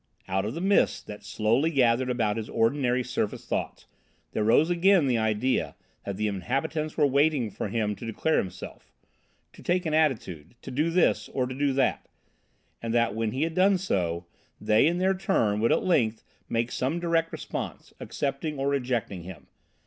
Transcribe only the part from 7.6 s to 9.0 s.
him to declare himself,